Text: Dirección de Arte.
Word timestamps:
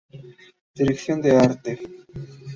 Dirección 0.73 1.21
de 1.21 1.37
Arte. 1.37 1.77